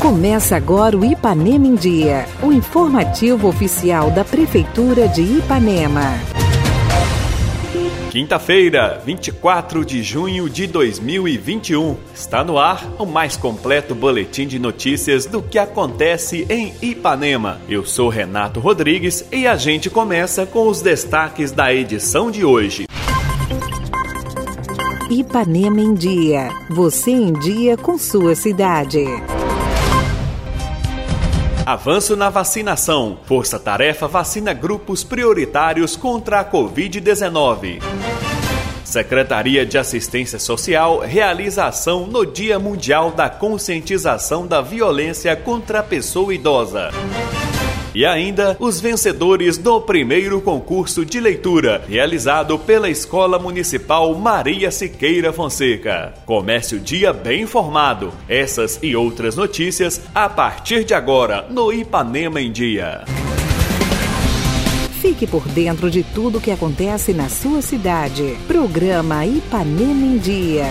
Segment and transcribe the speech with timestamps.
[0.00, 6.14] Começa agora o Ipanema em Dia, o informativo oficial da Prefeitura de Ipanema.
[8.10, 11.94] Quinta-feira, 24 de junho de 2021.
[12.14, 17.60] Está no ar o mais completo boletim de notícias do que acontece em Ipanema.
[17.68, 22.87] Eu sou Renato Rodrigues e a gente começa com os destaques da edição de hoje.
[25.10, 26.50] Ipanema em Dia.
[26.68, 29.02] Você em dia com sua cidade.
[31.64, 33.18] Avanço na vacinação.
[33.24, 37.80] Força Tarefa vacina grupos prioritários contra a Covid-19.
[38.84, 45.82] Secretaria de Assistência Social realiza ação no Dia Mundial da Conscientização da Violência contra a
[45.82, 46.90] Pessoa Idosa.
[47.94, 55.32] E ainda os vencedores do primeiro concurso de leitura, realizado pela Escola Municipal Maria Siqueira
[55.32, 56.14] Fonseca.
[56.26, 58.12] Comece o dia bem informado.
[58.28, 63.04] Essas e outras notícias a partir de agora no Ipanema em Dia.
[65.00, 68.36] Fique por dentro de tudo o que acontece na sua cidade.
[68.48, 70.66] Programa Ipanema em Dia.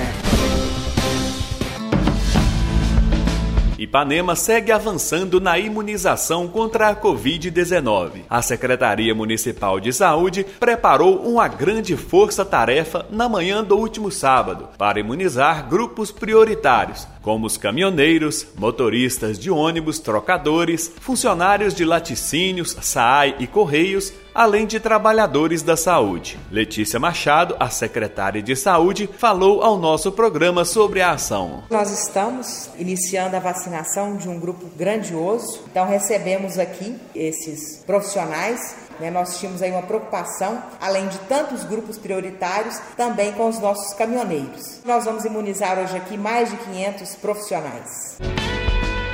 [3.87, 8.23] Ipanema segue avançando na imunização contra a Covid-19.
[8.29, 14.99] A Secretaria Municipal de Saúde preparou uma grande força-tarefa na manhã do último sábado para
[14.99, 23.45] imunizar grupos prioritários, como os caminhoneiros, motoristas de ônibus, trocadores, funcionários de laticínios, SAAI e
[23.45, 26.39] Correios, além de trabalhadores da saúde.
[26.49, 31.63] Letícia Machado, a secretária de Saúde, falou ao nosso programa sobre a ação.
[31.69, 39.09] Nós estamos iniciando a vacinação de um grupo grandioso, então recebemos aqui esses profissionais né,
[39.09, 44.81] nós tínhamos aí uma preocupação, além de tantos grupos prioritários, também com os nossos caminhoneiros.
[44.85, 48.17] Nós vamos imunizar hoje aqui mais de 500 profissionais.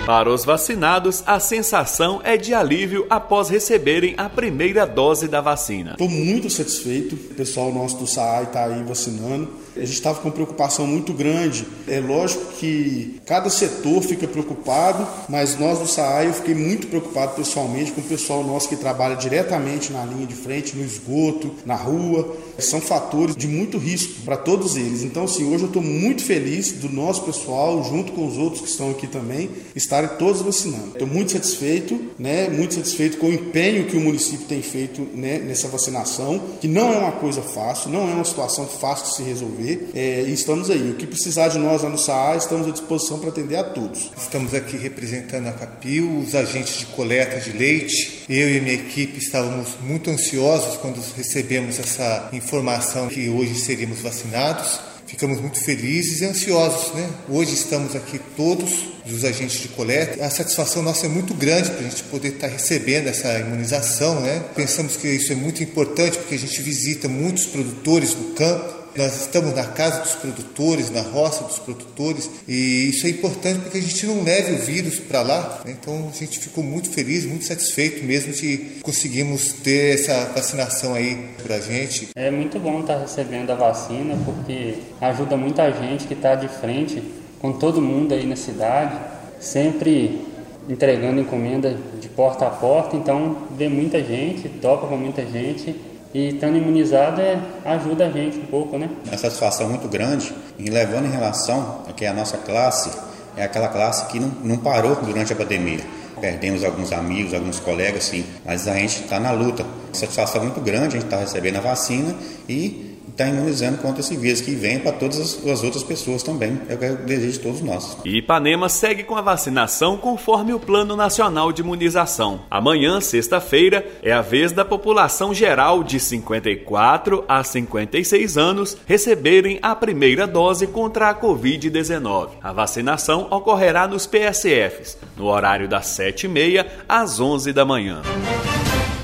[0.06, 5.92] Para os vacinados, a sensação é de alívio após receberem a primeira dose da vacina.
[5.92, 9.63] Estou muito satisfeito, o pessoal nosso do SAAI está aí vacinando.
[9.76, 11.66] A gente estava com preocupação muito grande.
[11.88, 17.36] É lógico que cada setor fica preocupado, mas nós do SAAI eu fiquei muito preocupado
[17.36, 21.76] pessoalmente com o pessoal nosso que trabalha diretamente na linha de frente, no esgoto, na
[21.76, 22.36] rua.
[22.60, 25.04] São fatores de muito risco para todos eles.
[25.04, 28.70] Então, assim, hoje eu estou muito feliz do nosso pessoal, junto com os outros que
[28.70, 30.90] estão aqui também, estarem todos vacinando.
[30.94, 32.48] Estou muito satisfeito, né?
[32.48, 36.94] Muito satisfeito com o empenho que o município tem feito né, nessa vacinação, que não
[36.94, 40.70] é uma coisa fácil, não é uma situação fácil de se resolver é, e estamos
[40.70, 40.92] aí.
[40.92, 44.10] O que precisar de nós lá no SAA, estamos à disposição para atender a todos.
[44.18, 48.24] Estamos aqui representando a Capil, os agentes de coleta de leite.
[48.30, 54.93] Eu e minha equipe estávamos muito ansiosos quando recebemos essa informação que hoje seríamos vacinados.
[55.06, 57.10] Ficamos muito felizes e ansiosos, né?
[57.30, 58.72] Hoje estamos aqui todos,
[59.06, 60.24] os agentes de coleta.
[60.26, 64.44] A satisfação nossa é muito grande para a gente poder estar recebendo essa imunização, né?
[64.56, 69.22] Pensamos que isso é muito importante porque a gente visita muitos produtores no campo nós
[69.22, 73.82] estamos na casa dos produtores, na roça dos produtores, e isso é importante porque a
[73.82, 75.62] gente não leve o vírus para lá.
[75.66, 75.76] Né?
[75.80, 81.30] Então a gente ficou muito feliz, muito satisfeito mesmo de conseguirmos ter essa vacinação aí
[81.42, 82.10] para a gente.
[82.16, 87.04] É muito bom estar recebendo a vacina porque ajuda muita gente que está de frente
[87.40, 88.96] com todo mundo aí na cidade,
[89.40, 90.22] sempre
[90.70, 95.76] entregando encomenda de porta a porta, então vê muita gente, toca com muita gente
[96.14, 98.90] e estando imunizado é, ajuda a gente um pouco, né?
[99.06, 102.92] Uma satisfação muito grande levando em relação a que a nossa classe
[103.36, 105.80] é aquela classe que não, não parou durante a pandemia.
[106.22, 109.66] Perdemos alguns amigos, alguns colegas, sim, mas a gente está na luta.
[109.92, 112.16] Satisfação muito grande, a gente está recebendo a vacina
[112.48, 116.60] e está imunizando contra esse vírus que vem para todas as, as, outras pessoas também.
[116.68, 117.98] É o que eu desejo de todos nós.
[118.04, 122.42] E Ipanema segue com a vacinação conforme o Plano Nacional de Imunização.
[122.50, 129.76] Amanhã, sexta-feira, é a vez da população geral de 54 a 56 anos receberem a
[129.76, 132.30] primeira dose contra a Covid-19.
[132.42, 138.02] A vacinação ocorrerá nos PSFs, no horário das 7h30 às 11 da manhã.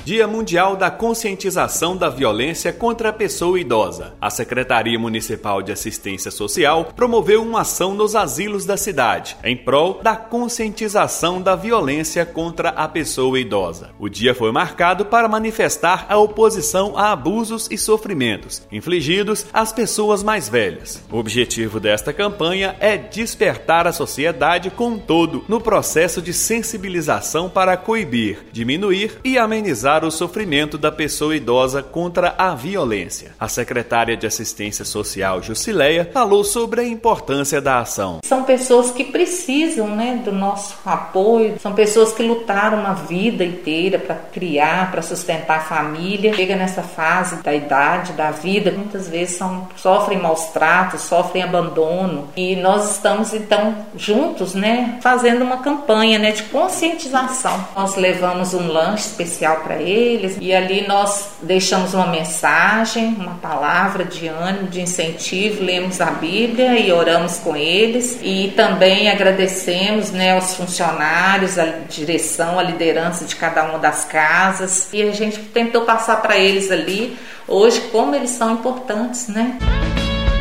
[0.02, 4.14] Dia Mundial da Conscientização da Violência contra a Pessoa Idosa.
[4.18, 10.00] A Secretaria Municipal de Assistência Social promoveu uma ação nos asilos da cidade, em prol
[10.02, 13.90] da conscientização da violência contra a pessoa idosa.
[13.98, 20.22] O dia foi marcado para manifestar a oposição a abusos e sofrimentos infligidos às pessoas
[20.22, 21.04] mais velhas.
[21.12, 27.50] O objetivo desta campanha é despertar a sociedade como um todo no processo de sensibilização
[27.50, 33.32] para coibir, diminuir e amenizar minimizar o sofrimento da pessoa idosa contra a violência.
[33.40, 38.20] A secretária de Assistência Social, Jusileia, falou sobre a importância da ação.
[38.22, 43.98] São pessoas que precisam né, do nosso apoio, são pessoas que lutaram uma vida inteira
[43.98, 46.34] para criar, para sustentar a família.
[46.34, 52.28] Chega nessa fase da idade, da vida, muitas vezes são, sofrem maus tratos, sofrem abandono.
[52.36, 57.66] E nós estamos então juntos, né, fazendo uma campanha né, de conscientização.
[57.74, 60.36] Nós levamos um lanche especial para eles.
[60.40, 66.78] E ali nós deixamos uma mensagem, uma palavra de ânimo, de incentivo, lemos a Bíblia
[66.78, 68.18] e oramos com eles.
[68.22, 74.88] E também agradecemos né, aos funcionários, a direção, a liderança de cada uma das casas.
[74.92, 77.16] E a gente tentou passar para eles ali
[77.48, 79.58] hoje como eles são importantes, né?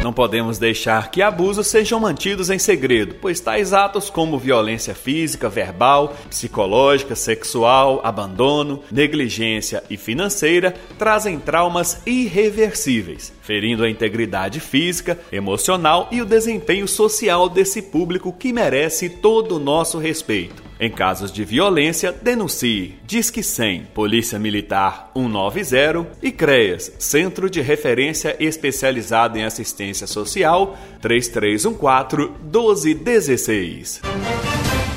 [0.09, 5.47] Não podemos deixar que abusos sejam mantidos em segredo, pois tais atos como violência física,
[5.47, 16.07] verbal, psicológica, sexual, abandono, negligência e financeira trazem traumas irreversíveis, ferindo a integridade física, emocional
[16.11, 20.68] e o desempenho social desse público que merece todo o nosso respeito.
[20.79, 28.37] Em casos de violência, denuncie Disque 100, Polícia Militar 190 e CREAS, Centro de Referência
[28.39, 34.01] Especializado em Assistência Social 3314 1216.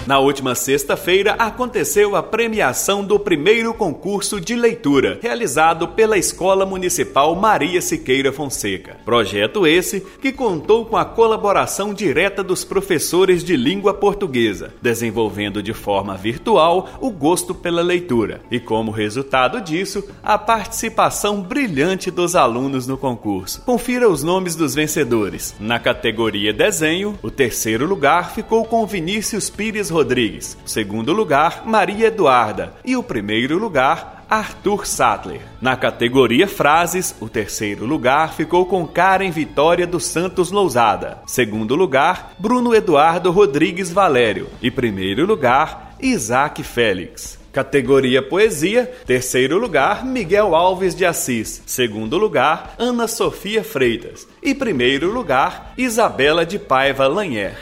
[0.05, 7.37] Na última sexta-feira aconteceu a premiação do primeiro concurso de leitura, realizado pela Escola Municipal
[7.37, 8.97] Maria Siqueira Fonseca.
[9.05, 15.73] Projeto esse que contou com a colaboração direta dos professores de língua portuguesa, desenvolvendo de
[15.73, 22.89] forma virtual o gosto pela leitura e, como resultado disso, a participação brilhante dos alunos
[22.89, 23.63] no concurso.
[23.63, 25.55] Confira os nomes dos vencedores.
[25.61, 32.75] Na categoria Desenho, o terceiro lugar ficou com Vinícius Pires Rodrigues, segundo lugar, Maria Eduarda
[32.85, 35.43] e o primeiro lugar, Arthur Sattler.
[35.61, 41.19] Na categoria Frases, o terceiro lugar ficou com Karen Vitória dos Santos Lousada.
[41.27, 44.49] Segundo lugar, Bruno Eduardo Rodrigues Valério.
[44.63, 47.43] E primeiro lugar, Isaac Félix.
[47.53, 51.63] Categoria Poesia, terceiro lugar, Miguel Alves de Assis.
[51.67, 54.27] Segundo lugar, Ana Sofia Freitas.
[54.43, 57.55] E primeiro lugar, Isabela de Paiva Lanher.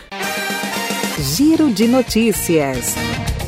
[1.22, 2.96] Giro de Notícias.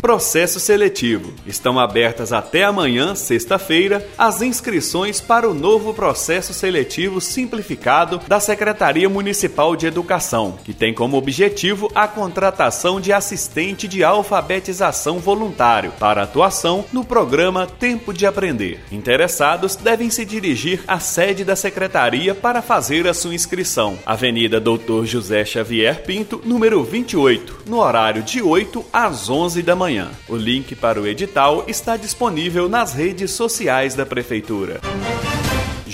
[0.02, 1.32] Processo seletivo.
[1.46, 9.08] Estão abertas até amanhã, sexta-feira, as inscrições para o novo processo seletivo simplificado da Secretaria
[9.08, 16.24] Municipal de Educação, que tem como objetivo a contratação de assistente de alfabetização voluntário para
[16.24, 18.80] atuação no programa Tempo de Aprender.
[18.90, 23.96] Interessados devem se dirigir à sede da secretaria para fazer a sua inscrição.
[24.04, 29.91] Avenida Doutor José Xavier Pinto, número 28, no horário de 8 às 11 da manhã.
[30.28, 34.80] O link para o edital está disponível nas redes sociais da Prefeitura.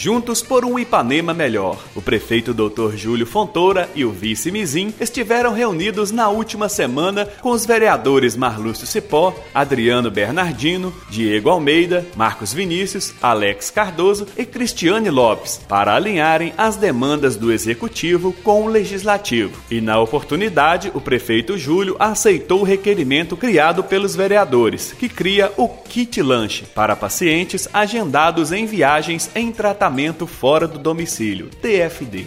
[0.01, 1.77] Juntos por um Ipanema melhor.
[1.93, 2.95] O prefeito Dr.
[2.95, 8.87] Júlio Fontoura e o vice Mizim estiveram reunidos na última semana com os vereadores Marlúcio
[8.87, 16.77] Cipó, Adriano Bernardino, Diego Almeida, Marcos Vinícius, Alex Cardoso e Cristiane Lopes para alinharem as
[16.77, 19.61] demandas do executivo com o legislativo.
[19.69, 25.69] E na oportunidade, o prefeito Júlio aceitou o requerimento criado pelos vereadores, que cria o
[25.69, 32.27] kit lanche para pacientes agendados em viagens em tratamento tratamento fora do domicílio, TFD.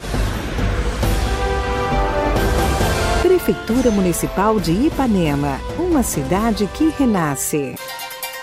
[3.21, 7.75] Prefeitura Municipal de Ipanema, uma cidade que renasce.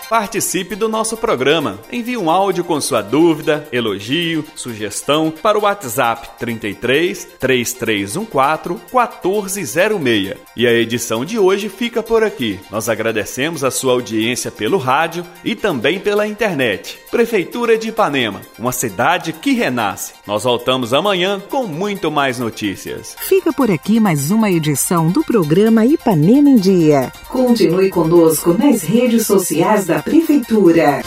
[0.09, 1.79] Participe do nosso programa.
[1.93, 10.35] Envie um áudio com sua dúvida, elogio, sugestão para o WhatsApp 33 3314 1406.
[10.57, 12.59] E a edição de hoje fica por aqui.
[12.71, 16.99] Nós agradecemos a sua audiência pelo rádio e também pela internet.
[17.11, 20.15] Prefeitura de Ipanema, uma cidade que renasce.
[20.27, 23.15] Nós voltamos amanhã com muito mais notícias.
[23.29, 27.13] Fica por aqui mais uma edição do programa Ipanema em Dia.
[27.29, 31.03] Continue conosco nas redes sociais Prefeitura.